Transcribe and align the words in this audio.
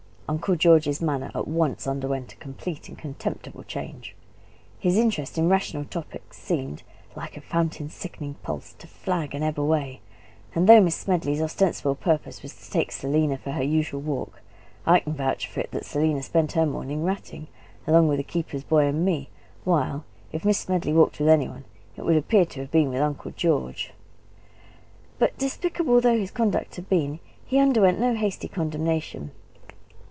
Uncle 0.31 0.55
George's 0.55 1.01
manner 1.01 1.29
at 1.35 1.45
once 1.45 1.85
underwent 1.85 2.31
a 2.31 2.37
complete 2.37 2.87
and 2.87 2.97
contemptible 2.97 3.63
change. 3.65 4.15
His 4.79 4.95
interest 4.97 5.37
in 5.37 5.49
rational 5.49 5.83
topics 5.83 6.37
seemed, 6.37 6.83
"like 7.17 7.35
a 7.35 7.41
fountain's 7.41 7.93
sickening 7.93 8.35
pulse," 8.35 8.71
to 8.79 8.87
flag 8.87 9.35
and 9.35 9.43
ebb 9.43 9.59
away; 9.59 9.99
and 10.55 10.69
though 10.69 10.79
Miss 10.79 10.95
Smedley's 10.95 11.41
ostensible 11.41 11.95
purpose 11.95 12.41
was 12.41 12.55
to 12.55 12.71
take 12.71 12.93
Selina 12.93 13.37
for 13.37 13.51
her 13.51 13.61
usual 13.61 13.99
walk, 13.99 14.41
I 14.85 15.01
can 15.01 15.13
vouch 15.15 15.47
for 15.47 15.59
it 15.59 15.71
that 15.71 15.83
Selina 15.83 16.23
spent 16.23 16.53
her 16.53 16.65
morning 16.65 17.03
ratting, 17.03 17.47
along 17.85 18.07
with 18.07 18.15
the 18.17 18.23
keeper's 18.23 18.63
boy 18.63 18.85
and 18.85 19.03
me; 19.03 19.29
while, 19.65 20.05
if 20.31 20.45
Miss 20.45 20.59
Smedley 20.59 20.93
walked 20.93 21.19
with 21.19 21.27
any 21.27 21.49
one, 21.49 21.65
it 21.97 22.05
would 22.05 22.15
appear 22.15 22.45
to 22.45 22.61
have 22.61 22.71
been 22.71 22.89
with 22.89 23.01
Uncle 23.01 23.31
George. 23.35 23.91
But 25.19 25.37
despicable 25.37 25.97
as 25.97 26.05
his 26.05 26.31
conduct 26.31 26.77
had 26.77 26.87
been, 26.87 27.19
he 27.45 27.59
underwent 27.59 27.99
no 27.99 28.13
hasty 28.15 28.47
condemnation. 28.47 29.31